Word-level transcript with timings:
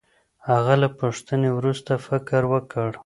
هغه 0.49 0.73
له 0.81 0.87
پوښتنې 0.99 1.49
وروسته 1.57 1.91
فکر 2.07 2.41
وکړ. 2.53 2.89